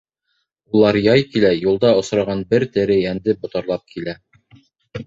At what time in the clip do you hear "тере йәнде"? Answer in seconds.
2.79-3.39